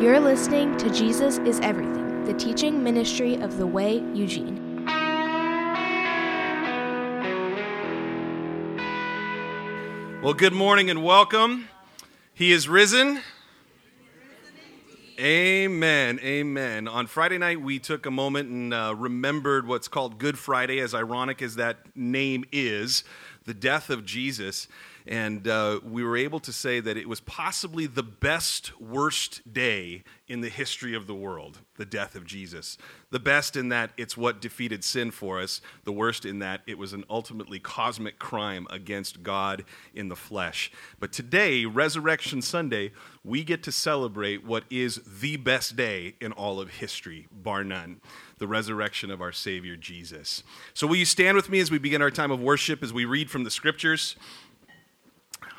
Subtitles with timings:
[0.00, 4.84] You're listening to Jesus is Everything, the teaching ministry of The Way, Eugene.
[10.20, 11.68] Well, good morning and welcome.
[12.34, 13.20] He is risen.
[15.20, 16.18] Amen.
[16.24, 16.88] Amen.
[16.88, 20.92] On Friday night, we took a moment and uh, remembered what's called Good Friday, as
[20.92, 23.04] ironic as that name is,
[23.44, 24.66] the death of Jesus.
[25.06, 30.02] And uh, we were able to say that it was possibly the best, worst day
[30.28, 32.78] in the history of the world, the death of Jesus.
[33.10, 36.78] The best in that it's what defeated sin for us, the worst in that it
[36.78, 40.72] was an ultimately cosmic crime against God in the flesh.
[40.98, 46.60] But today, Resurrection Sunday, we get to celebrate what is the best day in all
[46.60, 48.00] of history, bar none
[48.38, 50.42] the resurrection of our Savior Jesus.
[50.74, 53.04] So, will you stand with me as we begin our time of worship as we
[53.04, 54.16] read from the scriptures?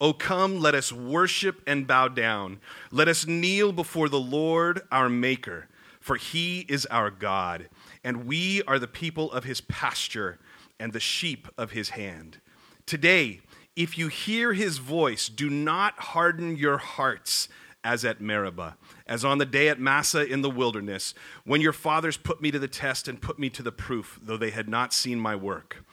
[0.00, 2.60] O come, let us worship and bow down.
[2.92, 5.66] Let us kneel before the Lord our Maker,
[5.98, 7.68] for he is our God,
[8.04, 10.38] and we are the people of his pasture
[10.78, 12.38] and the sheep of his hand.
[12.86, 13.40] Today,
[13.74, 17.48] if you hear his voice, do not harden your hearts
[17.82, 22.16] as at Meribah, as on the day at Massah in the wilderness, when your fathers
[22.16, 24.92] put me to the test and put me to the proof, though they had not
[24.92, 25.84] seen my work.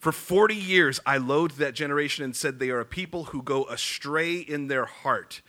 [0.00, 3.64] For 40 years, I loathed that generation and said, They are a people who go
[3.66, 5.42] astray in their heart,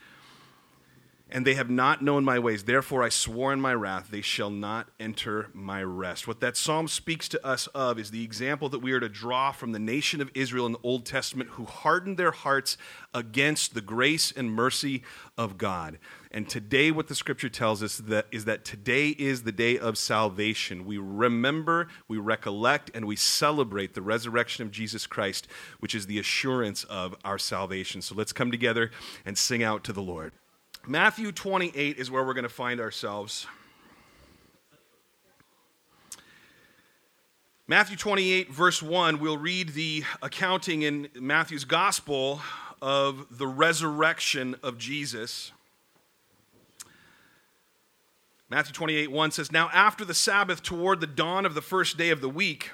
[1.31, 2.65] and they have not known my ways.
[2.65, 6.27] Therefore, I swore in my wrath, they shall not enter my rest.
[6.27, 9.51] What that psalm speaks to us of is the example that we are to draw
[9.51, 12.77] from the nation of Israel in the Old Testament who hardened their hearts
[13.13, 15.03] against the grace and mercy
[15.37, 15.99] of God.
[16.31, 19.97] And today, what the scripture tells us that is that today is the day of
[19.97, 20.85] salvation.
[20.85, 25.47] We remember, we recollect, and we celebrate the resurrection of Jesus Christ,
[25.79, 28.01] which is the assurance of our salvation.
[28.01, 28.91] So let's come together
[29.25, 30.31] and sing out to the Lord.
[30.87, 33.45] Matthew 28 is where we're going to find ourselves.
[37.67, 42.41] Matthew 28, verse 1, we'll read the accounting in Matthew's gospel
[42.81, 45.51] of the resurrection of Jesus.
[48.49, 52.09] Matthew 28, 1 says, Now after the Sabbath, toward the dawn of the first day
[52.09, 52.71] of the week,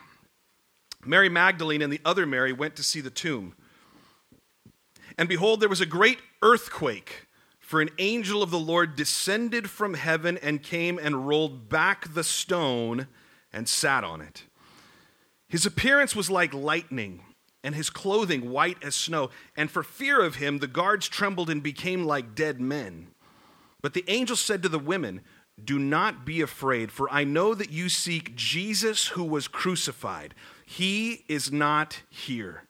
[1.06, 3.54] Mary Magdalene and the other Mary went to see the tomb.
[5.18, 7.27] And behold, there was a great earthquake
[7.68, 12.24] for an angel of the Lord descended from heaven and came and rolled back the
[12.24, 13.08] stone
[13.52, 14.44] and sat on it.
[15.50, 17.24] His appearance was like lightning,
[17.66, 19.32] and his clothing white as snow.
[19.58, 23.10] And for fear of him, the guards trembled and became like dead men.
[23.82, 25.20] But the angel said to the women,
[25.62, 30.34] Do not be afraid, for I know that you seek Jesus who was crucified.
[30.66, 32.64] He is not here,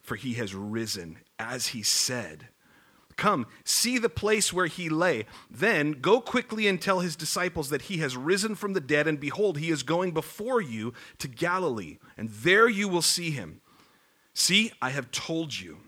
[0.00, 2.50] for he has risen, as he said.
[3.16, 5.26] Come, see the place where he lay.
[5.50, 9.20] Then go quickly and tell his disciples that he has risen from the dead, and
[9.20, 13.60] behold, he is going before you to Galilee, and there you will see him.
[14.34, 15.78] See, I have told you.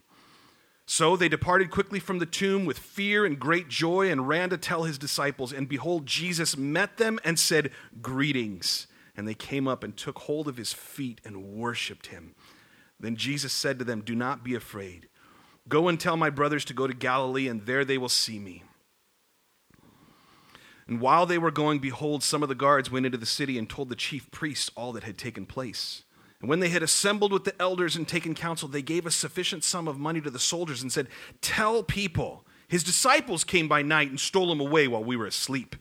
[0.89, 4.57] So they departed quickly from the tomb with fear and great joy and ran to
[4.57, 5.53] tell his disciples.
[5.53, 8.87] And behold, Jesus met them and said, Greetings.
[9.17, 12.37] And they came up and took hold of his feet and worshiped him.
[13.01, 15.09] Then Jesus said to them, Do not be afraid.
[15.69, 18.63] Go and tell my brothers to go to Galilee, and there they will see me.
[20.89, 23.69] And while they were going, behold, some of the guards went into the city and
[23.69, 26.05] told the chief priests all that had taken place.
[26.41, 29.65] And when they had assembled with the elders and taken counsel, they gave a sufficient
[29.65, 31.09] sum of money to the soldiers and said,
[31.41, 35.75] Tell people, his disciples came by night and stole him away while we were asleep.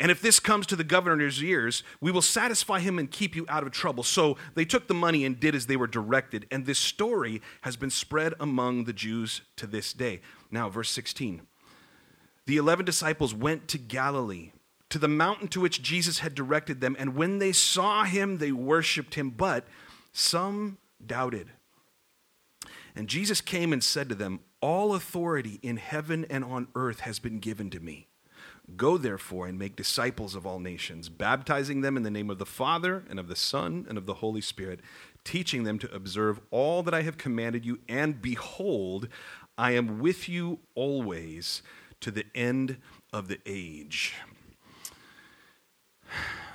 [0.00, 3.44] And if this comes to the governor's ears, we will satisfy him and keep you
[3.48, 4.02] out of trouble.
[4.02, 6.46] So they took the money and did as they were directed.
[6.50, 10.20] And this story has been spread among the Jews to this day.
[10.50, 11.42] Now, verse 16.
[12.46, 14.52] The eleven disciples went to Galilee,
[14.88, 16.96] to the mountain to which Jesus had directed them.
[16.98, 19.66] And when they saw him, they worshiped him, but
[20.12, 21.50] some doubted.
[22.94, 27.18] And Jesus came and said to them, All authority in heaven and on earth has
[27.18, 28.08] been given to me.
[28.76, 32.46] Go therefore and make disciples of all nations, baptizing them in the name of the
[32.46, 34.80] Father and of the Son and of the Holy Spirit,
[35.24, 37.80] teaching them to observe all that I have commanded you.
[37.88, 39.08] And behold,
[39.58, 41.62] I am with you always
[42.00, 42.78] to the end
[43.12, 44.14] of the age.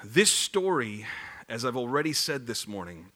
[0.03, 1.05] This story,
[1.49, 3.07] as I've already said this morning,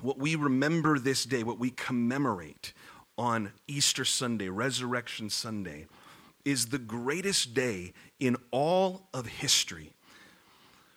[0.00, 2.72] what we remember this day, what we commemorate
[3.16, 5.86] on Easter Sunday, Resurrection Sunday,
[6.44, 9.92] is the greatest day in all of history.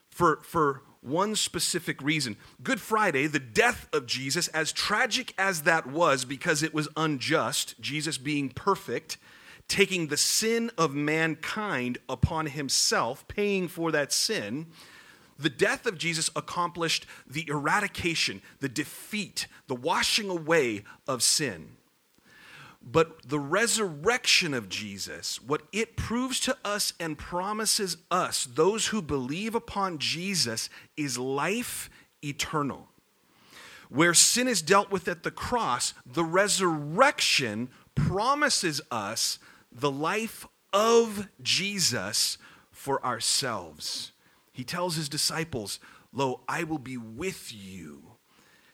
[0.09, 2.37] For, for one specific reason.
[2.61, 7.79] Good Friday, the death of Jesus, as tragic as that was because it was unjust,
[7.79, 9.17] Jesus being perfect,
[9.67, 14.67] taking the sin of mankind upon himself, paying for that sin,
[15.39, 21.76] the death of Jesus accomplished the eradication, the defeat, the washing away of sin.
[22.89, 29.01] But the resurrection of Jesus, what it proves to us and promises us, those who
[29.01, 31.89] believe upon Jesus, is life
[32.23, 32.87] eternal.
[33.89, 39.37] Where sin is dealt with at the cross, the resurrection promises us
[39.69, 42.37] the life of Jesus
[42.71, 44.13] for ourselves.
[44.53, 45.81] He tells his disciples,
[46.13, 48.06] Lo, I will be with you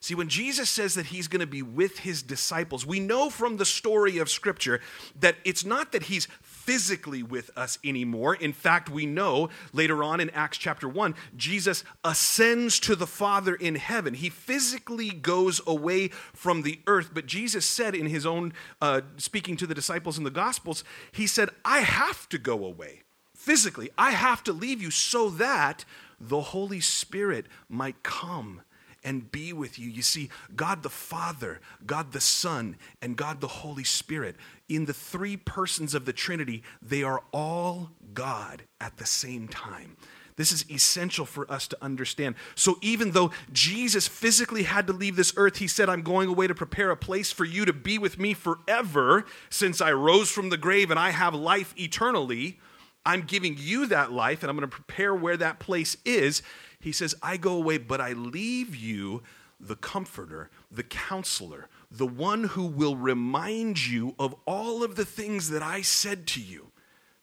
[0.03, 3.55] See, when Jesus says that he's going to be with his disciples, we know from
[3.55, 4.81] the story of Scripture
[5.17, 8.35] that it's not that he's physically with us anymore.
[8.35, 13.55] In fact, we know later on in Acts chapter 1, Jesus ascends to the Father
[13.55, 14.13] in heaven.
[14.13, 18.51] He physically goes away from the earth, but Jesus said in his own,
[18.81, 20.83] uh, speaking to the disciples in the Gospels,
[21.13, 23.03] he said, I have to go away
[23.33, 23.89] physically.
[23.97, 25.85] I have to leave you so that
[26.19, 28.63] the Holy Spirit might come
[29.03, 29.89] and be with you.
[29.89, 34.35] You see, God the Father, God the Son, and God the Holy Spirit,
[34.69, 39.97] in the three persons of the Trinity, they are all God at the same time.
[40.35, 42.35] This is essential for us to understand.
[42.55, 46.47] So, even though Jesus physically had to leave this earth, he said, I'm going away
[46.47, 50.50] to prepare a place for you to be with me forever, since I rose from
[50.50, 52.59] the grave and I have life eternally.
[53.05, 56.41] I'm giving you that life, and I'm going to prepare where that place is.
[56.79, 59.23] He says, I go away, but I leave you
[59.59, 65.50] the comforter, the counselor, the one who will remind you of all of the things
[65.50, 66.71] that I said to you.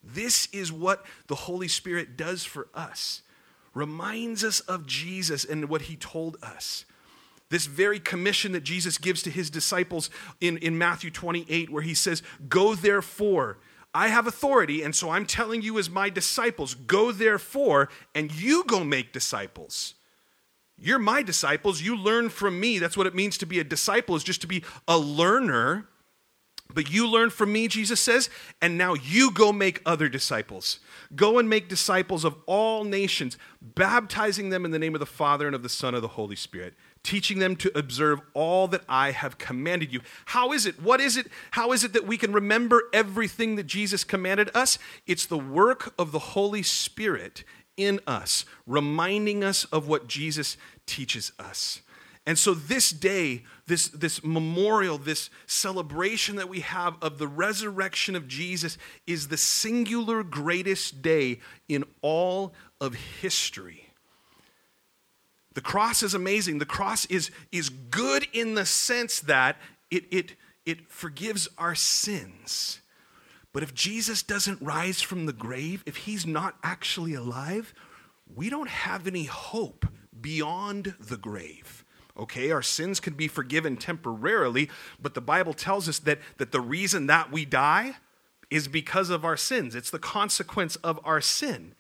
[0.03, 3.23] This is what the Holy Spirit does for us.
[3.75, 6.85] Reminds us of Jesus and what he told us.
[7.51, 10.09] This very commission that Jesus gives to his disciples
[10.41, 13.59] in, in Matthew 28, where he says, Go therefore
[13.93, 18.65] I have authority, and so I'm telling you as my disciples, go therefore, and you
[18.65, 19.95] go make disciples.
[20.79, 21.83] You're my disciples.
[21.83, 22.79] You learn from me.
[22.79, 25.90] That's what it means to be a disciple, is just to be a learner.
[26.75, 28.31] But you learn from me, Jesus says,
[28.61, 30.81] and now you go make other disciples.
[31.15, 35.47] Go and make disciples of all nations, baptizing them in the name of the Father
[35.47, 39.13] and of the Son of the Holy Spirit teaching them to observe all that I
[39.13, 40.01] have commanded you.
[40.27, 40.81] How is it?
[40.83, 41.29] What is it?
[41.53, 44.79] How is it that we can remember everything that Jesus commanded us?
[45.07, 47.45] It's the work of the Holy Spirit
[47.77, 50.57] in us, reminding us of what Jesus
[50.87, 51.81] teaches us.
[52.27, 58.15] And so, this day, this, this memorial, this celebration that we have of the resurrection
[58.15, 58.77] of Jesus
[59.07, 63.87] is the singular greatest day in all of history.
[65.55, 66.59] The cross is amazing.
[66.59, 69.57] The cross is, is good in the sense that
[69.91, 72.81] it, it, it forgives our sins.
[73.53, 77.75] But if Jesus doesn't rise from the grave, if he's not actually alive,
[78.33, 79.87] we don't have any hope
[80.21, 81.80] beyond the grave.
[82.21, 84.69] Okay, our sins can be forgiven temporarily,
[85.01, 87.97] but the Bible tells us that, that the reason that we die
[88.51, 89.75] is because of our sins.
[89.75, 91.75] It's the consequence of our sin.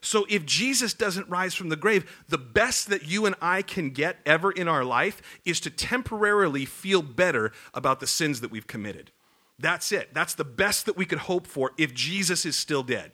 [0.00, 3.90] So if Jesus doesn't rise from the grave, the best that you and I can
[3.90, 8.66] get ever in our life is to temporarily feel better about the sins that we've
[8.66, 9.12] committed.
[9.58, 10.12] That's it.
[10.14, 13.12] That's the best that we could hope for if Jesus is still dead.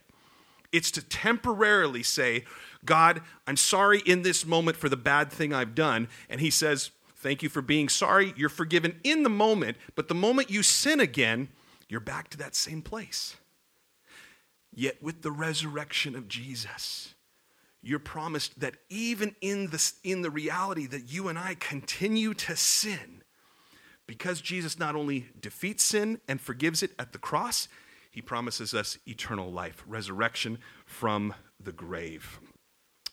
[0.71, 2.45] It's to temporarily say,
[2.85, 6.09] God, I'm sorry in this moment for the bad thing I've done.
[6.29, 8.33] And he says, Thank you for being sorry.
[8.37, 11.49] You're forgiven in the moment, but the moment you sin again,
[11.89, 13.37] you're back to that same place.
[14.73, 17.15] Yet, with the resurrection of Jesus,
[17.83, 22.55] you're promised that even in the, in the reality that you and I continue to
[22.55, 23.23] sin,
[24.07, 27.67] because Jesus not only defeats sin and forgives it at the cross,
[28.11, 32.39] he promises us eternal life, resurrection from the grave.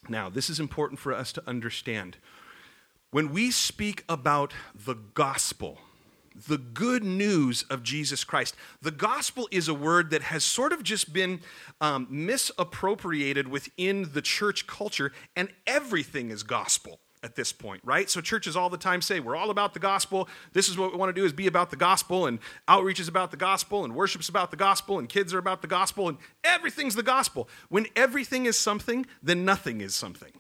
[0.10, 2.18] Now, this is important for us to understand.
[3.12, 5.80] When we speak about the gospel,
[6.48, 8.56] the good news of Jesus Christ.
[8.82, 11.40] The gospel is a word that has sort of just been
[11.80, 17.00] um, misappropriated within the church culture, and everything is gospel.
[17.25, 18.08] At this point, right?
[18.08, 20.29] So churches all the time say, we're all about the gospel.
[20.53, 23.08] This is what we want to do is be about the gospel, and outreach is
[23.08, 26.20] about the gospel, and worship's about the gospel, and kids are about the gospel, and
[26.44, 27.50] everything's the gospel.
[27.70, 30.32] When everything is something, then nothing is something.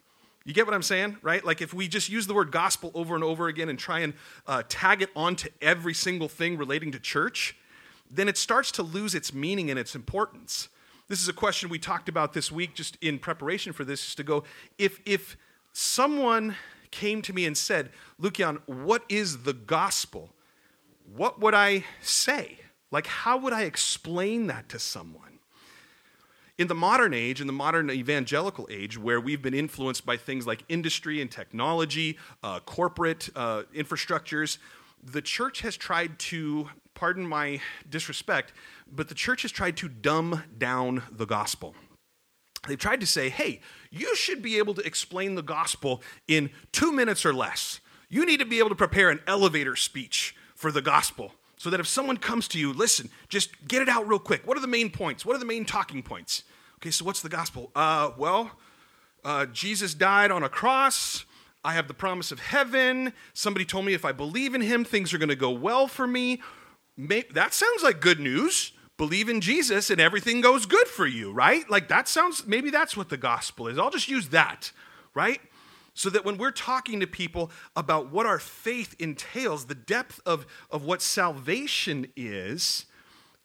[0.45, 1.43] You get what I'm saying, right?
[1.43, 4.13] Like if we just use the word gospel over and over again and try and
[4.45, 7.57] uh, tag it onto every single thing relating to church,
[8.11, 10.69] then it starts to lose its meaning and its importance.
[11.07, 14.15] This is a question we talked about this week just in preparation for this, is
[14.15, 14.43] to go,
[14.77, 15.35] if, if
[15.73, 16.55] someone
[16.95, 17.89] came to me and said,
[18.21, 20.29] Lukian, what is the gospel?
[21.13, 22.59] What would I say?
[22.89, 25.39] Like, how would I explain that to someone?
[26.57, 30.47] In the modern age, in the modern evangelical age, where we've been influenced by things
[30.47, 34.57] like industry and technology, uh, corporate uh, infrastructures,
[35.03, 37.59] the church has tried to, pardon my
[37.89, 38.53] disrespect,
[38.89, 41.75] but the church has tried to dumb down the gospel.
[42.67, 46.91] They've tried to say, hey, you should be able to explain the gospel in two
[46.91, 47.79] minutes or less.
[48.09, 51.79] You need to be able to prepare an elevator speech for the gospel so that
[51.79, 54.45] if someone comes to you, listen, just get it out real quick.
[54.45, 55.25] What are the main points?
[55.25, 56.43] What are the main talking points?
[56.77, 57.71] Okay, so what's the gospel?
[57.75, 58.51] Uh, well,
[59.23, 61.25] uh, Jesus died on a cross.
[61.63, 63.13] I have the promise of heaven.
[63.33, 66.05] Somebody told me if I believe in him, things are going to go well for
[66.05, 66.41] me.
[66.97, 68.71] that sounds like good news.
[68.97, 71.69] Believe in Jesus and everything goes good for you, right?
[71.69, 73.77] Like that sounds, maybe that's what the gospel is.
[73.77, 74.71] I'll just use that,
[75.13, 75.41] right?
[75.93, 80.45] So that when we're talking to people about what our faith entails, the depth of,
[80.71, 82.85] of what salvation is,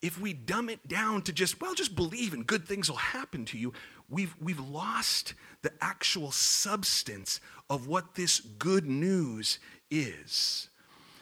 [0.03, 3.45] if we dumb it down to just, well, just believe and good things will happen
[3.47, 3.73] to you,
[4.09, 9.59] we've, we've lost the actual substance of what this good news
[9.91, 10.69] is.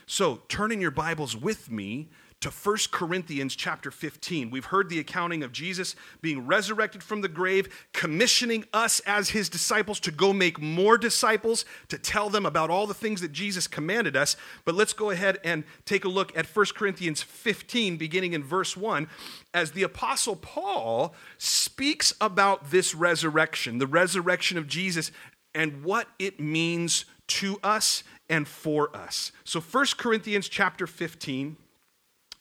[0.06, 2.08] So turn in your Bibles with me
[2.40, 4.50] to 1 Corinthians chapter 15.
[4.50, 9.48] We've heard the accounting of Jesus being resurrected from the grave, commissioning us as his
[9.48, 13.66] disciples to go make more disciples, to tell them about all the things that Jesus
[13.66, 14.36] commanded us.
[14.64, 18.76] But let's go ahead and take a look at 1 Corinthians 15, beginning in verse
[18.76, 19.08] 1,
[19.52, 25.10] as the Apostle Paul speaks about this resurrection, the resurrection of Jesus,
[25.54, 29.32] and what it means to us and for us.
[29.42, 31.56] So 1 Corinthians chapter 15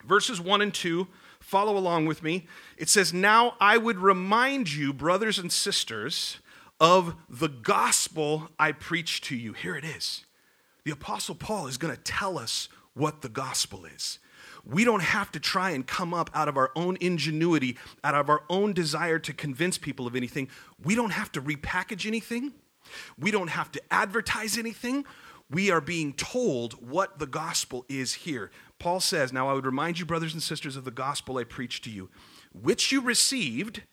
[0.07, 1.07] verses 1 and 2.
[1.39, 2.47] Follow along with me.
[2.77, 6.37] It says, Now I would remind you, brothers and sisters,
[6.79, 9.53] of the gospel I preached to you.
[9.53, 10.25] Here it is.
[10.83, 14.19] The Apostle Paul is going to tell us what the gospel is.
[14.65, 18.29] We don't have to try and come up out of our own ingenuity, out of
[18.29, 20.49] our own desire to convince people of anything.
[20.83, 22.53] We don't have to repackage anything.
[23.17, 25.05] We don't have to advertise anything.
[25.49, 28.51] We are being told what the gospel is here.
[28.79, 31.83] Paul says, Now I would remind you, brothers and sisters, of the gospel I preached
[31.85, 32.09] to you,
[32.53, 33.83] which you received,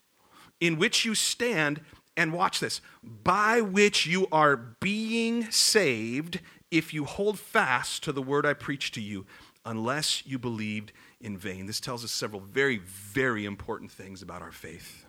[0.60, 1.80] in which you stand,
[2.16, 8.22] and watch this, by which you are being saved if you hold fast to the
[8.22, 9.26] word I preached to you,
[9.64, 11.66] unless you believed in vain.
[11.66, 15.06] This tells us several very, very important things about our faith.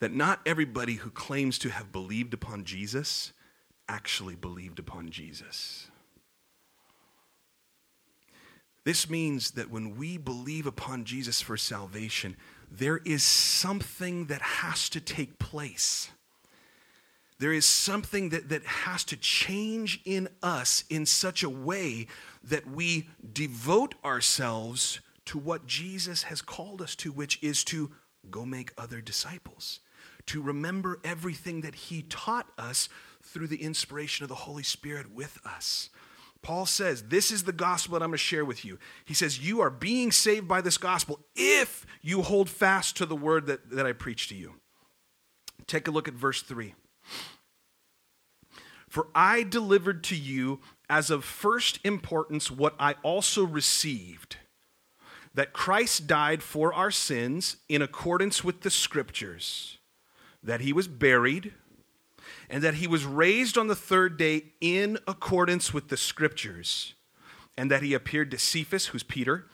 [0.00, 3.32] That not everybody who claims to have believed upon Jesus
[3.88, 5.87] actually believed upon Jesus.
[8.88, 12.38] This means that when we believe upon Jesus for salvation,
[12.72, 16.08] there is something that has to take place.
[17.38, 22.06] There is something that, that has to change in us in such a way
[22.42, 27.90] that we devote ourselves to what Jesus has called us to, which is to
[28.30, 29.80] go make other disciples,
[30.24, 32.88] to remember everything that he taught us
[33.22, 35.90] through the inspiration of the Holy Spirit with us.
[36.42, 38.78] Paul says, This is the gospel that I'm going to share with you.
[39.04, 43.16] He says, You are being saved by this gospel if you hold fast to the
[43.16, 44.54] word that, that I preach to you.
[45.66, 46.74] Take a look at verse 3.
[48.88, 54.36] For I delivered to you as of first importance what I also received
[55.34, 59.78] that Christ died for our sins in accordance with the scriptures,
[60.42, 61.52] that he was buried
[62.48, 66.94] and that he was raised on the third day in accordance with the scriptures,
[67.56, 69.46] and that he appeared to Cephas, who's Peter,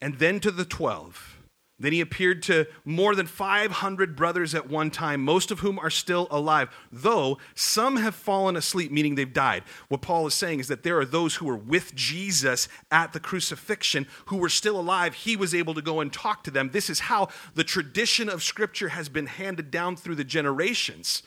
[0.00, 1.34] and then to the twelve.
[1.78, 5.90] Then he appeared to more than 500 brothers at one time, most of whom are
[5.90, 9.64] still alive, though some have fallen asleep, meaning they've died.
[9.88, 13.18] What Paul is saying is that there are those who were with Jesus at the
[13.18, 15.14] crucifixion who were still alive.
[15.14, 16.70] He was able to go and talk to them.
[16.70, 21.24] This is how the tradition of Scripture has been handed down through the generations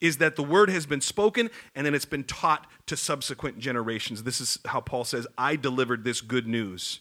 [0.00, 4.22] is that the word has been spoken and then it's been taught to subsequent generations.
[4.22, 7.00] This is how Paul says, I delivered this good news.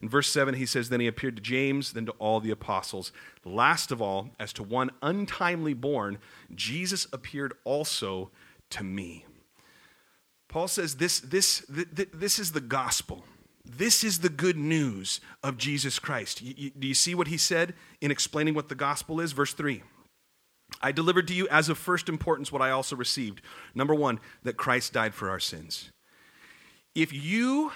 [0.00, 3.12] In verse 7, he says, Then he appeared to James, then to all the apostles.
[3.44, 6.18] Last of all, as to one untimely born,
[6.54, 8.30] Jesus appeared also
[8.70, 9.24] to me.
[10.48, 13.24] Paul says this, this, th- th- this is the gospel.
[13.64, 16.40] This is the good news of Jesus Christ.
[16.40, 19.32] You, you, do you see what he said in explaining what the gospel is?
[19.32, 19.82] Verse 3
[20.80, 23.40] I delivered to you as of first importance what I also received.
[23.74, 25.90] Number one, that Christ died for our sins.
[26.94, 27.72] If you,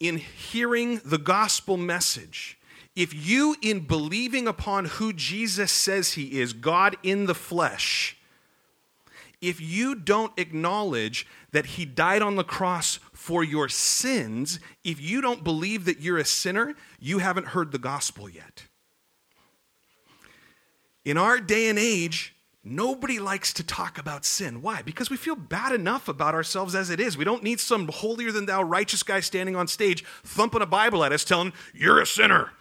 [0.00, 2.58] in hearing the gospel message,
[2.94, 8.16] if you, in believing upon who Jesus says he is, God in the flesh,
[9.40, 15.20] if you don't acknowledge that he died on the cross for your sins, if you
[15.20, 18.64] don't believe that you're a sinner, you haven't heard the gospel yet.
[21.04, 24.62] In our day and age, nobody likes to talk about sin.
[24.62, 24.82] Why?
[24.82, 27.16] Because we feel bad enough about ourselves as it is.
[27.16, 31.02] We don't need some holier than thou righteous guy standing on stage thumping a Bible
[31.04, 32.52] at us telling, You're a sinner.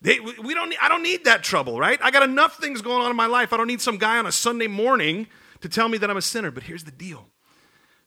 [0.00, 1.98] They, we don't, I don't need that trouble, right?
[2.02, 3.52] I got enough things going on in my life.
[3.52, 5.26] I don't need some guy on a Sunday morning
[5.60, 6.52] to tell me that I'm a sinner.
[6.52, 7.26] But here's the deal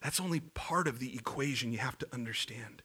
[0.02, 2.82] that's only part of the equation you have to understand.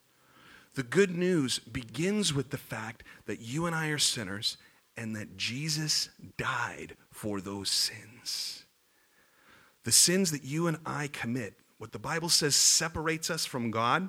[0.75, 4.59] The good news begins with the fact that you and I are sinners
[4.97, 8.65] and that Jesus died for those sins.
[9.85, 14.09] The sins that you and I commit, what the Bible says separates us from God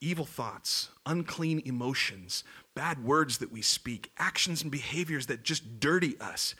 [0.00, 2.44] evil thoughts, unclean emotions,
[2.74, 6.54] bad words that we speak, actions and behaviors that just dirty us.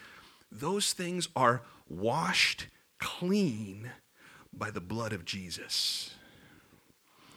[0.50, 2.66] Those things are washed
[2.98, 3.90] clean
[4.52, 6.14] by the blood of Jesus.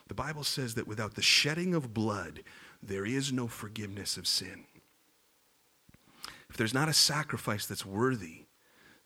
[0.08, 2.44] The Bible says that without the shedding of blood,
[2.82, 4.66] there is no forgiveness of sin.
[6.50, 8.46] If there's not a sacrifice that's worthy,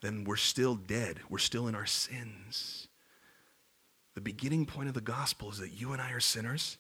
[0.02, 1.20] then we're still dead.
[1.30, 2.88] We're still in our sins.
[4.16, 6.78] The beginning point of the gospel is that you and I are sinners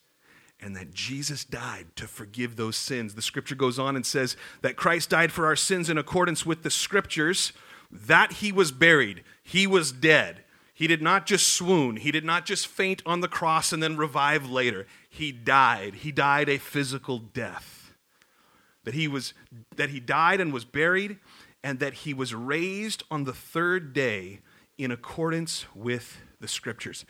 [0.62, 3.15] and that Jesus died to forgive those sins.
[3.15, 6.63] The scripture goes on and says that Christ died for our sins in accordance with
[6.63, 7.51] the scriptures,
[7.91, 10.43] that he was buried, he was dead.
[10.75, 13.98] He did not just swoon, he did not just faint on the cross and then
[13.98, 14.88] revive later.
[15.10, 15.96] He died.
[15.96, 17.83] He died a physical death.
[18.84, 19.34] That he was
[19.75, 21.18] that he died and was buried
[21.63, 24.40] and that he was raised on the third day
[24.77, 27.05] in accordance with the scriptures.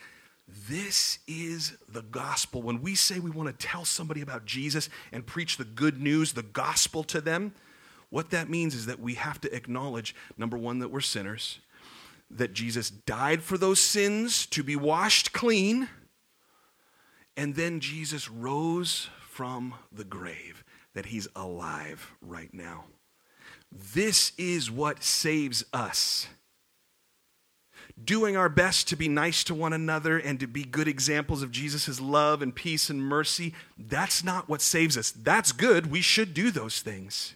[0.47, 2.61] This is the gospel.
[2.61, 6.33] When we say we want to tell somebody about Jesus and preach the good news,
[6.33, 7.53] the gospel to them,
[8.09, 11.59] what that means is that we have to acknowledge number one, that we're sinners,
[12.29, 15.89] that Jesus died for those sins to be washed clean,
[17.35, 20.62] and then Jesus rose from the grave,
[20.93, 22.85] that he's alive right now.
[23.71, 26.27] This is what saves us
[28.01, 31.51] doing our best to be nice to one another and to be good examples of
[31.51, 35.11] Jesus' love and peace and mercy, that's not what saves us.
[35.11, 35.91] That's good.
[35.91, 37.35] We should do those things.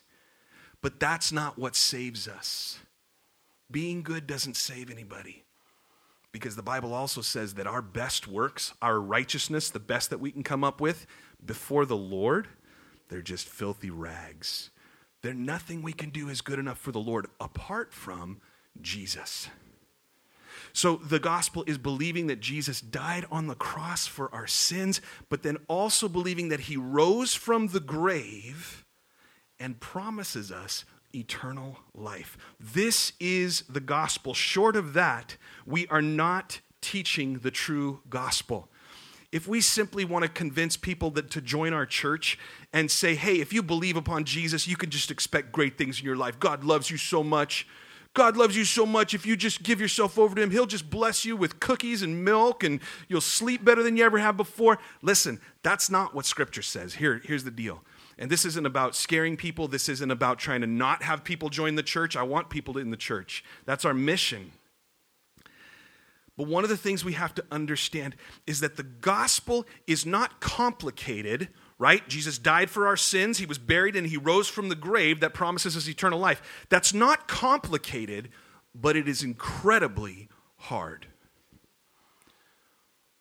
[0.81, 2.79] But that's not what saves us.
[3.69, 5.43] Being good doesn't save anybody.
[6.31, 10.31] Because the Bible also says that our best works, our righteousness, the best that we
[10.31, 11.07] can come up with
[11.43, 12.47] before the Lord,
[13.09, 14.69] they're just filthy rags.
[15.21, 18.39] They're nothing we can do is good enough for the Lord apart from
[18.81, 19.49] Jesus.
[20.73, 25.41] So the gospel is believing that Jesus died on the cross for our sins, but
[25.41, 28.85] then also believing that he rose from the grave
[29.59, 32.37] and promises us eternal life.
[32.59, 34.33] This is the gospel.
[34.33, 38.69] Short of that, we are not teaching the true gospel.
[39.31, 42.39] If we simply want to convince people that to join our church
[42.71, 46.05] and say, hey, if you believe upon Jesus, you can just expect great things in
[46.05, 46.39] your life.
[46.39, 47.67] God loves you so much.
[48.13, 49.13] God loves you so much.
[49.13, 52.23] If you just give yourself over to Him, He'll just bless you with cookies and
[52.23, 54.79] milk and you'll sleep better than you ever have before.
[55.01, 56.95] Listen, that's not what Scripture says.
[56.95, 57.83] Here, here's the deal.
[58.17, 59.67] And this isn't about scaring people.
[59.67, 62.15] This isn't about trying to not have people join the church.
[62.15, 63.43] I want people in the church.
[63.65, 64.51] That's our mission.
[66.37, 70.39] But one of the things we have to understand is that the gospel is not
[70.39, 72.07] complicated right?
[72.07, 75.33] Jesus died for our sins, he was buried, and he rose from the grave that
[75.33, 76.41] promises us eternal life.
[76.69, 78.29] That's not complicated,
[78.73, 81.07] but it is incredibly hard.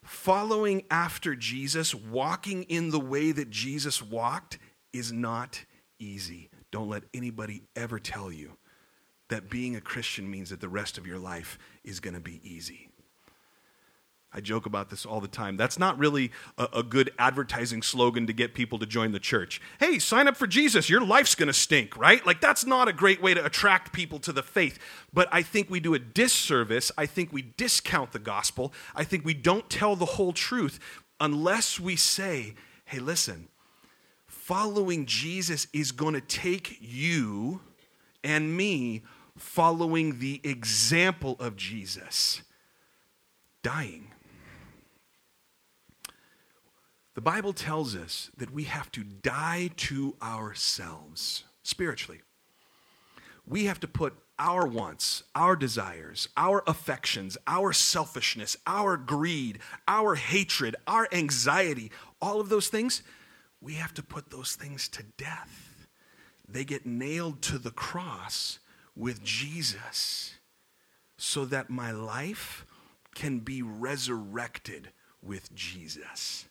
[0.02, 4.58] Following after Jesus, walking in the way that Jesus walked,
[4.92, 5.64] is not
[5.98, 6.48] easy.
[6.70, 8.56] Don't let anybody ever tell you
[9.28, 12.40] that being a Christian means that the rest of your life is going to be
[12.42, 12.88] easy.
[14.32, 15.56] I joke about this all the time.
[15.56, 19.60] That's not really a, a, good advertising slogan to get people to join the church.
[19.80, 20.90] Hey, sign up for Jesus.
[20.90, 22.24] Your life's going to stink, right?
[22.26, 24.78] Like, that's not a great way to attract people to the faith.
[25.12, 26.92] But I think we do a disservice.
[26.98, 28.74] I think we discount the gospel.
[28.94, 30.80] I think we don't tell the whole truth
[31.18, 33.48] unless we say, hey, listen,
[34.26, 37.60] following Jesus is going to take you
[38.22, 39.02] and me
[39.38, 42.42] following the example of Jesus,
[43.62, 44.12] dying
[47.16, 52.20] The Bible tells us that we have to die to ourselves spiritually.
[53.46, 60.16] We have to put our wants, our desires, our affections, our selfishness, our greed, our
[60.16, 63.02] hatred, our anxiety, all of those things,
[63.62, 65.86] we have to put those things to death.
[66.46, 68.58] They get nailed to the cross
[68.94, 70.34] with Jesus
[71.16, 72.66] so that my life
[73.14, 74.90] can be resurrected
[75.22, 76.44] with Jesus.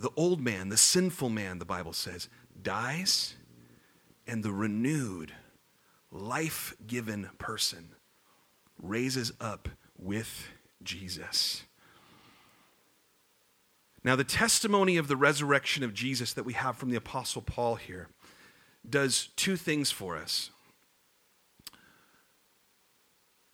[0.00, 2.30] The old man, the sinful man, the Bible says,
[2.62, 3.34] dies,
[4.26, 5.34] and the renewed,
[6.10, 7.90] life given person
[8.82, 10.48] raises up with
[10.82, 11.64] Jesus.
[14.02, 17.74] Now, the testimony of the resurrection of Jesus that we have from the Apostle Paul
[17.74, 18.08] here
[18.88, 20.50] does two things for us.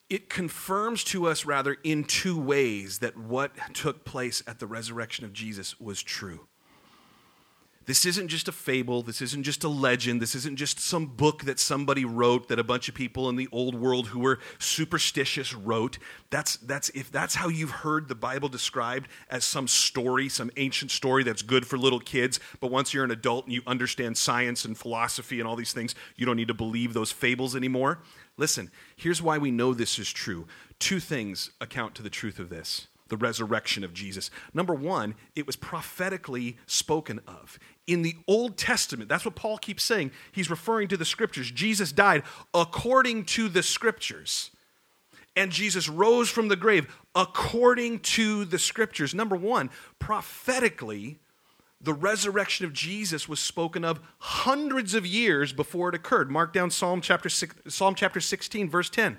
[0.08, 5.24] It confirms to us, rather, in two ways that what took place at the resurrection
[5.24, 6.46] of Jesus was true.
[7.86, 9.02] This isn't just a fable.
[9.02, 10.20] This isn't just a legend.
[10.20, 13.48] This isn't just some book that somebody wrote that a bunch of people in the
[13.52, 15.98] old world who were superstitious wrote.
[16.30, 20.90] That's, that's, if that's how you've heard the Bible described as some story, some ancient
[20.90, 24.64] story that's good for little kids, but once you're an adult and you understand science
[24.64, 28.00] and philosophy and all these things, you don't need to believe those fables anymore.
[28.36, 30.46] Listen, here's why we know this is true.
[30.78, 34.30] Two things account to the truth of this the resurrection of Jesus.
[34.52, 37.58] Number one, it was prophetically spoken of.
[37.86, 40.10] In the Old Testament, that's what Paul keeps saying.
[40.32, 41.50] He's referring to the scriptures.
[41.50, 44.50] Jesus died according to the scriptures.
[45.36, 49.14] And Jesus rose from the grave according to the scriptures.
[49.14, 51.18] Number one, prophetically,
[51.80, 56.30] the resurrection of Jesus was spoken of hundreds of years before it occurred.
[56.30, 59.18] Mark down Psalm chapter, Psalm chapter 16, verse 10.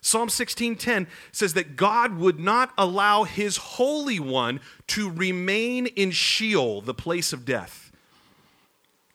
[0.00, 6.80] Psalm 16:10 says that God would not allow his holy one to remain in Sheol,
[6.80, 7.90] the place of death.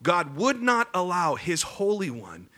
[0.02, 2.50] God would not allow his holy one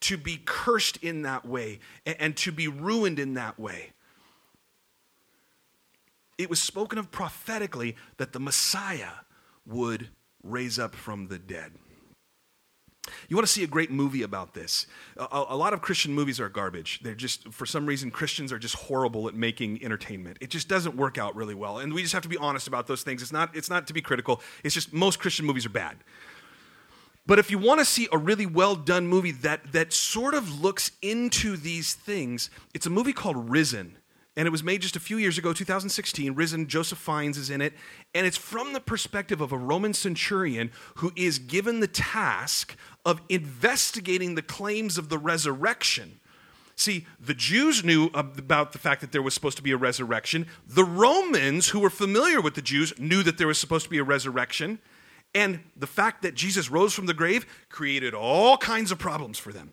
[0.00, 3.92] to be cursed in that way and to be ruined in that way.
[6.38, 9.10] It was spoken of prophetically that the Messiah
[9.66, 10.08] would
[10.42, 11.72] raise up from the dead.
[13.28, 14.86] You want to see a great movie about this?
[15.16, 17.00] A, a, lot of Christian movies are garbage.
[17.02, 20.38] They're just, for some reason, Christians are just horrible at making entertainment.
[20.40, 21.78] It just doesn't work out really well.
[21.78, 23.22] And we just have to be honest about those things.
[23.22, 25.96] It's not, it's not to be critical, it's just most Christian movies are bad.
[27.26, 30.60] But if you want to see a really well done movie that, that sort of
[30.60, 33.98] looks into these things, it's a movie called Risen
[34.36, 36.34] and it was made just a few years ago, 2016.
[36.34, 37.74] Risen, Joseph Fiennes is in it,
[38.14, 43.20] and it's from the perspective of a Roman centurion who is given the task of
[43.28, 46.20] investigating the claims of the resurrection.
[46.76, 50.46] See, the Jews knew about the fact that there was supposed to be a resurrection.
[50.66, 53.98] The Romans, who were familiar with the Jews, knew that there was supposed to be
[53.98, 54.78] a resurrection.
[55.34, 59.52] And the fact that Jesus rose from the grave created all kinds of problems for
[59.52, 59.72] them.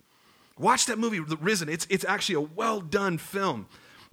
[0.60, 1.70] Watch that movie, Risen.
[1.70, 3.67] It's, it's actually a well done film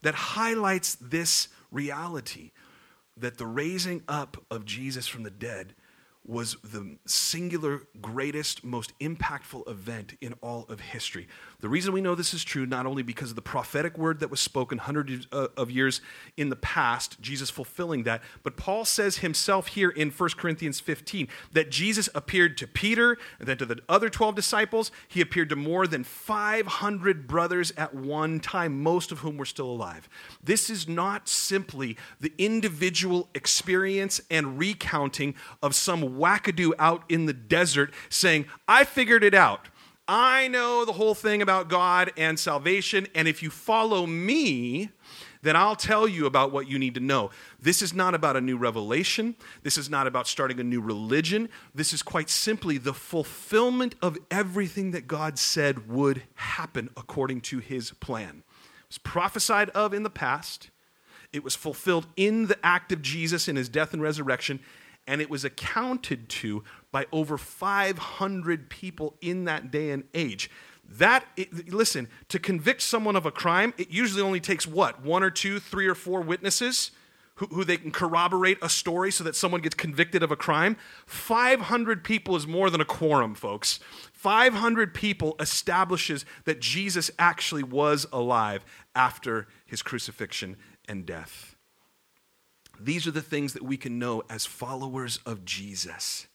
[0.04, 2.52] that highlights this reality
[3.16, 5.74] that the raising up of Jesus from the dead
[6.26, 11.26] was the singular greatest, most impactful event in all of history.
[11.64, 14.30] The reason we know this is true, not only because of the prophetic word that
[14.30, 16.02] was spoken hundreds uh, of years
[16.36, 21.26] in the past, Jesus fulfilling that, but Paul says himself here in 1 Corinthians 15
[21.52, 24.92] that Jesus appeared to Peter and then to the other 12 disciples.
[25.08, 29.70] He appeared to more than 500 brothers at one time, most of whom were still
[29.70, 30.06] alive.
[30.42, 37.32] This is not simply the individual experience and recounting of some wackadoo out in the
[37.32, 39.70] desert saying, I figured it out.
[40.06, 44.90] I know the whole thing about God and salvation, and if you follow me,
[45.40, 47.30] then I'll tell you about what you need to know.
[47.60, 49.34] This is not about a new revelation.
[49.62, 51.48] This is not about starting a new religion.
[51.74, 57.58] This is quite simply the fulfillment of everything that God said would happen according to
[57.58, 58.42] his plan.
[58.82, 60.70] It was prophesied of in the past,
[61.32, 64.60] it was fulfilled in the act of Jesus in his death and resurrection,
[65.06, 70.50] and it was accounted to by over 500 people in that day and age.
[70.88, 75.02] That, it, listen, to convict someone of a crime, it usually only takes what?
[75.02, 76.90] One or two, three or four witnesses
[77.36, 80.76] who, who they can corroborate a story so that someone gets convicted of a crime.
[81.06, 83.80] 500 people is more than a quorum, folks.
[84.12, 88.64] 500 people establishes that Jesus actually was alive
[88.94, 91.53] after his crucifixion and death.
[92.80, 96.26] These are the things that we can know as followers of Jesus.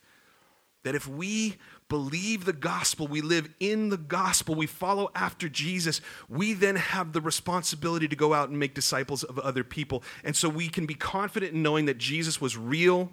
[0.83, 1.57] That if we
[1.89, 7.11] believe the gospel, we live in the gospel, we follow after Jesus, we then have
[7.13, 10.03] the responsibility to go out and make disciples of other people.
[10.23, 13.11] And so we can be confident in knowing that Jesus was real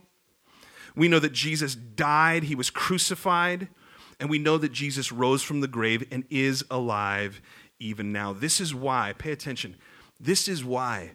[0.96, 3.68] We know that Jesus died, he was crucified,
[4.18, 7.42] and we know that Jesus rose from the grave and is alive
[7.78, 8.32] even now.
[8.32, 9.76] This is why, pay attention,
[10.18, 11.12] this is why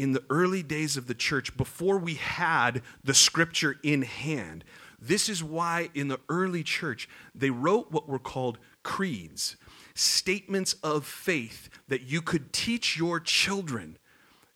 [0.00, 4.64] in the early days of the church, before we had the scripture in hand,
[4.98, 9.56] this is why in the early church they wrote what were called creeds,
[9.94, 13.98] statements of faith that you could teach your children.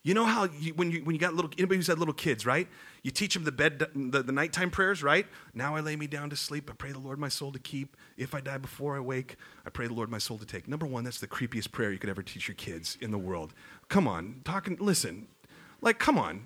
[0.02, 2.46] You know how you, when you when you got little anybody who's had little kids,
[2.46, 2.68] right?
[3.02, 5.26] You teach them the bed the, the nighttime prayers, right?
[5.54, 6.70] Now I lay me down to sleep.
[6.70, 7.96] I pray the Lord my soul to keep.
[8.16, 10.68] If I die before I wake, I pray the Lord my soul to take.
[10.68, 13.52] Number one, that's the creepiest prayer you could ever teach your kids in the world.
[13.88, 14.76] Come on, talking.
[14.78, 15.26] Listen,
[15.84, 16.44] like, come on.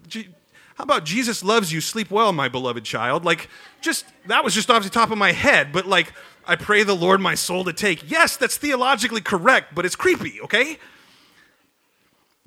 [0.74, 3.24] How about Jesus loves you, sleep well, my beloved child?
[3.24, 3.48] Like,
[3.80, 6.12] just, that was just off the top of my head, but like,
[6.46, 8.10] I pray the Lord my soul to take.
[8.10, 10.78] Yes, that's theologically correct, but it's creepy, okay?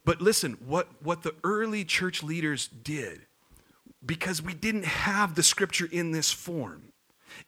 [0.05, 3.21] But listen, what, what the early church leaders did,
[4.05, 6.93] because we didn't have the scripture in this form,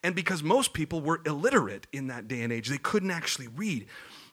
[0.03, 3.87] and because most people were illiterate in that day and age, they couldn't actually read,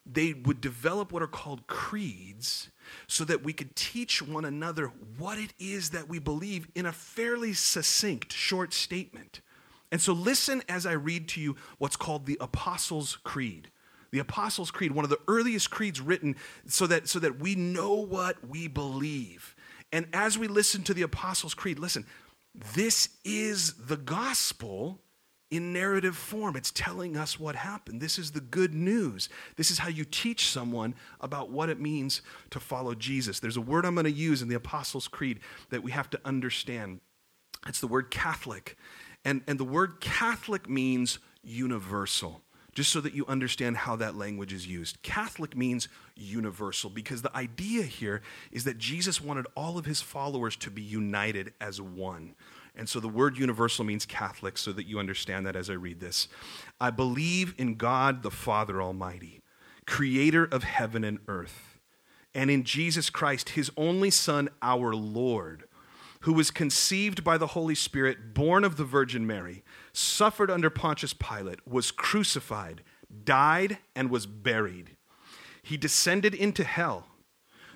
[0.04, 2.70] they would develop what are called creeds
[3.06, 6.92] so that we could teach one another what it is that we believe in a
[6.92, 9.40] fairly succinct, short statement.
[9.92, 13.70] And so, listen as I read to you what's called the Apostles' Creed.
[14.12, 17.94] The Apostles' Creed, one of the earliest creeds written so that, so that we know
[17.94, 19.54] what we believe.
[19.92, 22.06] And as we listen to the Apostles' Creed, listen,
[22.74, 25.00] this is the gospel
[25.50, 26.56] in narrative form.
[26.56, 28.00] It's telling us what happened.
[28.00, 29.28] This is the good news.
[29.56, 33.40] This is how you teach someone about what it means to follow Jesus.
[33.40, 36.20] There's a word I'm going to use in the Apostles' Creed that we have to
[36.24, 37.00] understand.
[37.66, 38.76] It's the word Catholic.
[39.24, 42.42] And, and the word Catholic means universal,
[42.74, 45.02] just so that you understand how that language is used.
[45.02, 50.54] Catholic means universal because the idea here is that Jesus wanted all of his followers
[50.56, 52.34] to be united as one.
[52.74, 56.00] And so the word universal means Catholic, so that you understand that as I read
[56.00, 56.28] this.
[56.80, 59.40] I believe in God the Father Almighty,
[59.86, 61.78] creator of heaven and earth,
[62.34, 65.64] and in Jesus Christ, his only Son, our Lord,
[66.20, 71.12] who was conceived by the Holy Spirit, born of the Virgin Mary, suffered under Pontius
[71.14, 72.82] Pilate, was crucified,
[73.24, 74.96] died, and was buried.
[75.62, 77.06] He descended into hell.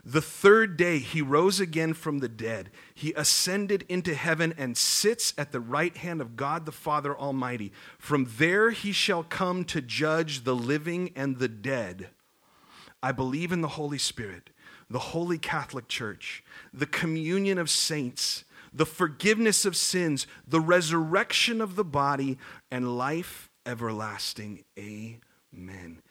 [0.07, 2.71] The third day he rose again from the dead.
[2.95, 7.73] He ascended into heaven and sits at the right hand of God the Father Almighty.
[7.99, 12.11] From there he shall come to judge the living and the dead.
[13.03, 14.51] I believe in the Holy Spirit,
[14.91, 21.77] the holy Catholic Church, the communion of saints, the forgiveness of sins, the resurrection of
[21.77, 22.37] the body,
[22.71, 24.65] and life everlasting.
[24.79, 26.03] Amen.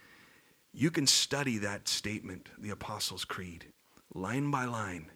[0.71, 3.72] You can study that statement, the Apostles' Creed
[4.13, 5.07] line by line.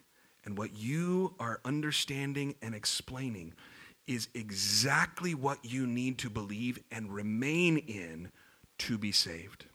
[0.44, 3.54] And what you are understanding and explaining
[4.06, 8.30] is exactly what you need to believe and remain in
[8.78, 9.66] to be saved.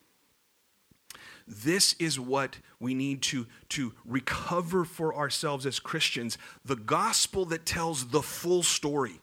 [1.48, 7.66] This is what we need to, to recover for ourselves as Christians the gospel that
[7.66, 9.22] tells the full story.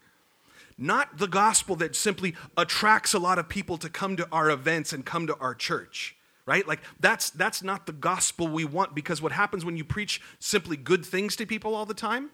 [0.79, 4.93] Not the gospel that simply attracts a lot of people to come to our events
[4.93, 6.17] and come to our church
[6.51, 6.67] right?
[6.67, 10.77] Like that's that's not the gospel we want because what happens when you preach simply
[10.77, 12.31] good things to people all the time?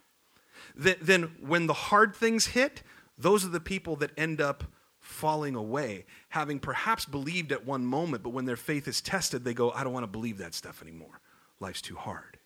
[0.75, 2.83] Then, then when the hard things hit,
[3.19, 4.65] those are the people that end up
[5.01, 9.53] falling away, having perhaps believed at one moment, but when their faith is tested, they
[9.53, 11.21] go, I don't want to believe that stuff anymore.
[11.61, 12.39] Life's too hard.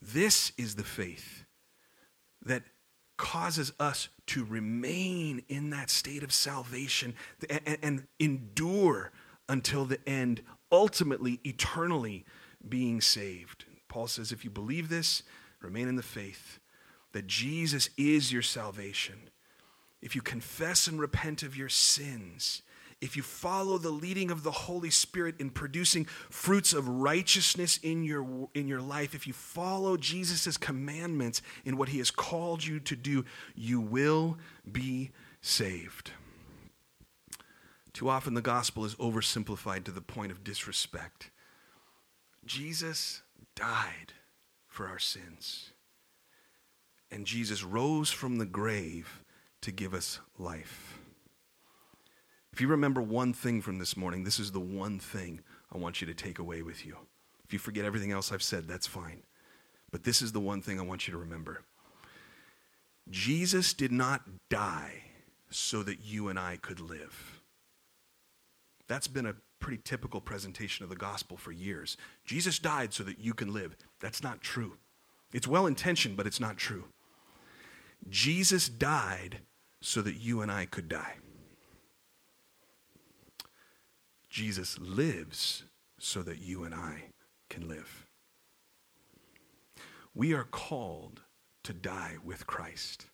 [0.00, 1.44] This is the faith
[2.42, 2.64] that
[3.16, 7.14] causes us to remain in that state of salvation
[7.48, 9.10] and, and endure
[9.50, 12.24] until the end, ultimately, eternally
[12.66, 13.64] being saved.
[13.88, 15.24] Paul says, if you believe this,
[15.60, 16.60] remain in the faith
[17.12, 19.28] that Jesus is your salvation.
[20.00, 22.62] If you confess and repent of your sins,
[23.00, 28.04] if you follow the leading of the Holy Spirit in producing fruits of righteousness in
[28.04, 32.78] your, in your life, if you follow Jesus' commandments in what he has called you
[32.78, 33.24] to do,
[33.56, 34.38] you will
[34.70, 35.10] be
[35.40, 36.12] saved.
[37.92, 41.30] Too often the gospel is oversimplified to the point of disrespect.
[42.44, 43.22] Jesus
[43.54, 44.14] died
[44.68, 45.70] for our sins,
[47.10, 49.24] and Jesus rose from the grave
[49.62, 50.98] to give us life.
[52.52, 55.40] If you remember one thing from this morning, this is the one thing
[55.72, 56.96] I want you to take away with you.
[57.44, 59.22] If you forget everything else I've said, that's fine.
[59.90, 61.62] But this is the one thing I want you to remember
[63.10, 65.02] Jesus did not die
[65.50, 67.39] so that you and I could live.
[68.90, 71.96] That's been a pretty typical presentation of the gospel for years.
[72.24, 73.76] Jesus died so that you can live.
[74.00, 74.78] That's not true.
[75.32, 76.86] It's well intentioned, but it's not true.
[78.08, 79.42] Jesus died
[79.80, 81.18] so that you and I could die.
[84.28, 85.62] Jesus lives
[86.00, 87.10] so that you and I
[87.48, 88.06] can live.
[90.16, 91.20] We are called
[91.62, 93.06] to die with Christ,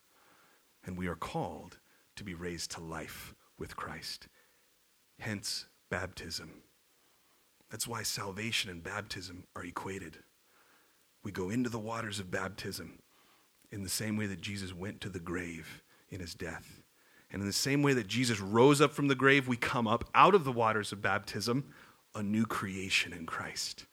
[0.86, 1.80] and we are called
[2.14, 4.28] to be raised to life with Christ.
[5.18, 6.62] Hence, baptism.
[7.70, 10.18] That's why salvation and baptism are equated.
[11.24, 13.00] We go into the waters of baptism
[13.72, 16.82] in the same way that Jesus went to the grave in his death.
[17.30, 20.08] And in the same way that Jesus rose up from the grave, we come up
[20.14, 21.64] out of the waters of baptism,
[22.14, 23.86] a new creation in Christ,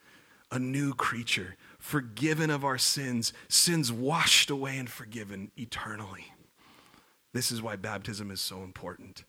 [0.52, 6.34] a new creature, forgiven of our sins, sins washed away and forgiven eternally.
[7.34, 9.24] This is why baptism is so important.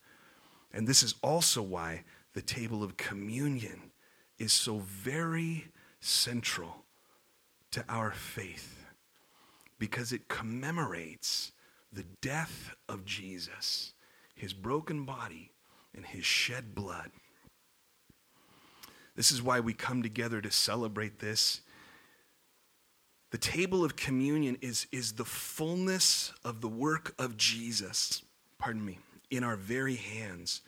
[0.75, 2.03] And this is also why
[2.35, 3.93] the table of communion
[4.39, 5.69] is so very
[6.01, 6.85] central
[7.71, 8.85] to our faith,
[9.79, 11.53] because it commemorates
[11.93, 13.93] the death of Jesus,
[14.35, 15.53] his broken body,
[15.95, 17.13] and his shed blood.
[19.15, 21.61] This is why we come together to celebrate this.
[23.31, 28.23] The table of communion is, is the fullness of the work of Jesus,
[28.59, 28.99] pardon me,
[29.37, 30.63] in our very hands.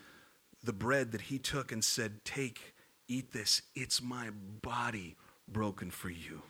[0.63, 2.75] The bread that he took and said, Take,
[3.09, 4.31] eat this, it's my
[4.63, 5.17] body
[5.49, 6.43] broken for you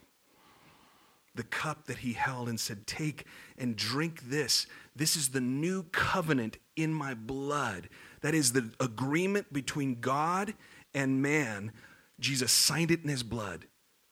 [1.37, 3.25] the cup that he held and said, Take
[3.57, 4.67] and drink this.
[4.97, 7.89] This is the new covenant in my blood.
[8.23, 10.55] That is the agreement between God
[10.95, 11.73] and man.
[12.19, 13.67] Jesus signed it in his blood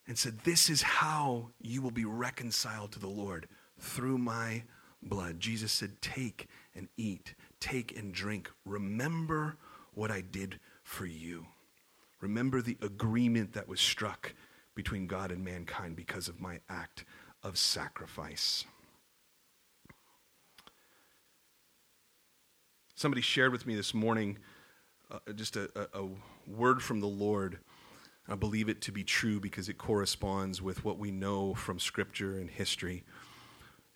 [0.07, 3.49] and said, This is how you will be reconciled to the Lord
[3.81, 4.65] through my
[5.03, 5.41] blood.
[5.41, 7.35] Jesus said, Take and eat,
[7.65, 8.51] take and drink.
[8.67, 9.57] Remember
[9.95, 11.47] what I did for you.
[12.21, 14.35] Remember the agreement that was struck
[14.75, 17.07] between God and mankind because of my act
[17.43, 18.67] of sacrifice.
[22.95, 24.39] Somebody shared with me this morning
[25.11, 26.09] uh, just a, a, a
[26.47, 27.61] word from the Lord.
[28.29, 32.39] I believe it to be true because it corresponds with what we know from Scripture
[32.39, 33.05] and history.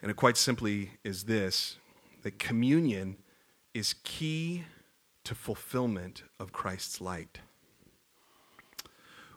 [0.00, 1.76] And it quite simply is this
[2.22, 3.18] that communion
[3.74, 4.64] is key
[5.24, 7.40] to fulfillment of Christ's light.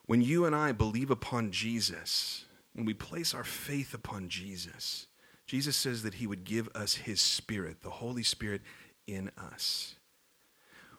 [0.05, 5.07] When you and I believe upon Jesus, when we place our faith upon Jesus,
[5.45, 8.61] Jesus says that he would give us his Spirit, the Holy Spirit
[9.07, 9.95] in us.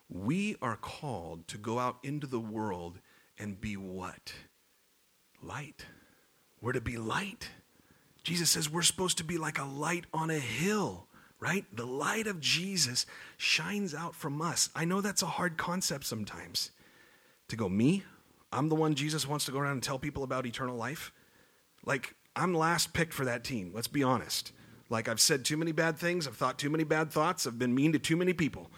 [0.08, 2.98] We are called to go out into the world
[3.38, 4.34] and be what?
[5.42, 5.86] Light.
[6.60, 7.48] We're to be light.
[8.22, 11.06] Jesus says we're supposed to be like a light on a hill,
[11.42, 11.64] right?
[11.74, 13.04] The light of Jesus
[13.36, 14.70] shines out from us.
[14.76, 16.70] I know that's a hard concept sometimes.
[17.48, 18.04] To go, me?
[18.52, 21.10] I'm the one Jesus wants to go around and tell people about eternal life.
[21.84, 23.72] Like, I'm last picked for that team.
[23.74, 24.52] Let's be honest.
[24.88, 26.28] Like, I've said too many bad things.
[26.28, 27.44] I've thought too many bad thoughts.
[27.44, 28.70] I've been mean to too many people.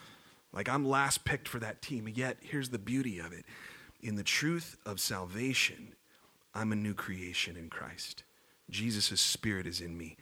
[0.50, 2.08] Like, I'm last picked for that team.
[2.08, 3.44] Yet, here's the beauty of it
[4.02, 5.94] in the truth of salvation,
[6.54, 8.22] I'm a new creation in Christ.
[8.70, 10.16] Jesus' Spirit is in me,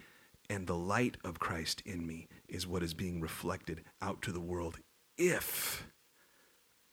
[0.52, 4.40] and the light of Christ in me is what is being reflected out to the
[4.40, 4.78] world
[5.16, 5.86] if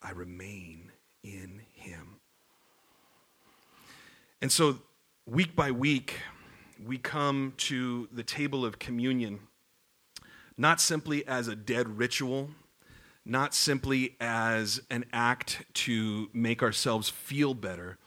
[0.01, 0.93] I remain
[1.23, 2.21] in Him.
[4.41, 4.79] And so
[5.25, 6.21] week by week,
[6.85, 9.41] we come to the table of communion
[10.57, 12.49] not simply as a dead ritual,
[13.25, 17.97] not simply as an act to make ourselves feel better,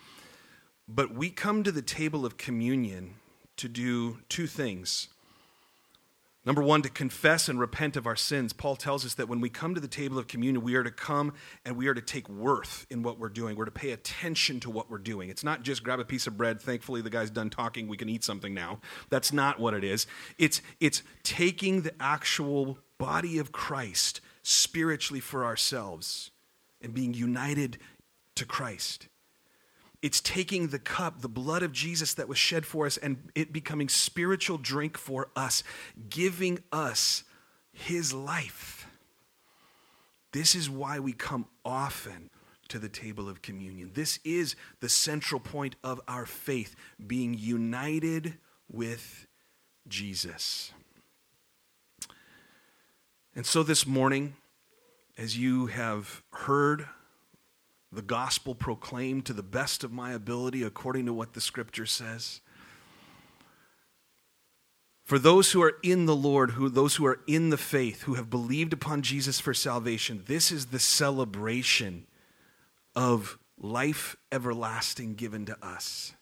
[0.88, 3.15] but we come to the table of communion
[3.59, 5.09] to do two things.
[6.44, 8.52] Number one, to confess and repent of our sins.
[8.52, 10.90] Paul tells us that when we come to the table of communion, we are to
[10.90, 13.55] come and we are to take worth in what we're doing.
[13.55, 15.28] We're to pay attention to what we're doing.
[15.28, 18.09] It's not just grab a piece of bread, thankfully the guy's done talking, we can
[18.09, 18.81] eat something now.
[19.09, 20.09] That's not what it is.
[20.37, 26.33] It's, it's taking the actual body of Christ spiritually for ourselves
[26.81, 27.78] and being united
[28.35, 29.07] to Christ.
[30.03, 33.53] It's taking the cup, the blood of Jesus that was shed for us, and it
[33.53, 35.62] becoming spiritual drink for us,
[36.11, 37.23] giving us
[37.73, 38.88] his life.
[40.33, 42.31] This is why we come often
[42.69, 43.92] to the table of communion.
[43.94, 46.75] This is the central point of our faith,
[47.07, 48.38] being united
[48.71, 49.27] with
[49.87, 50.73] Jesus.
[53.37, 54.35] And so this morning,
[55.17, 56.87] as you have heard
[57.93, 62.40] the gospel proclaimed to the best of my ability according to what the scripture says.
[65.05, 68.15] For those who are in the Lord, who those who are in the faith, who
[68.15, 72.07] have believed upon Jesus for salvation, this is the celebration
[72.97, 76.15] of life everlasting given to us.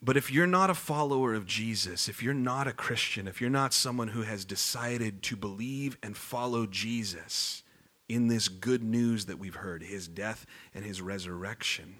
[0.00, 3.50] But if you're not a follower of Jesus, if you're not a Christian, if you're
[3.50, 7.64] not someone who has decided to believe and follow Jesus
[8.08, 11.96] in this good news that we've heard, his death and his resurrection,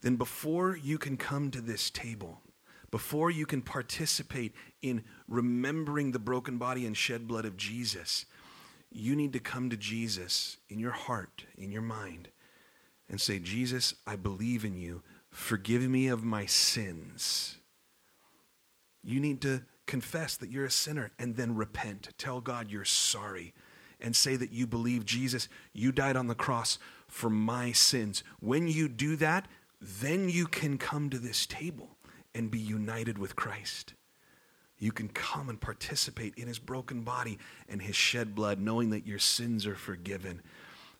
[0.00, 2.40] then before you can come to this table,
[2.90, 8.26] before you can participate in remembering the broken body and shed blood of Jesus,
[8.90, 12.28] you need to come to Jesus in your heart, in your mind,
[13.08, 15.02] and say, Jesus, I believe in you.
[15.30, 17.58] Forgive me of my sins.
[19.04, 22.08] You need to confess that you're a sinner and then repent.
[22.18, 23.54] Tell God you're sorry
[24.02, 26.78] and say that you believe Jesus, you died on the cross
[27.08, 28.22] for my sins.
[28.40, 29.46] When you do that,
[29.80, 31.96] then you can come to this table
[32.34, 33.94] and be united with Christ.
[34.78, 37.38] You can come and participate in his broken body
[37.68, 40.40] and his shed blood, knowing that your sins are forgiven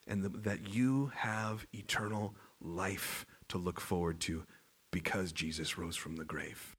[0.07, 4.44] and that you have eternal life to look forward to
[4.90, 6.69] because Jesus rose from the grave.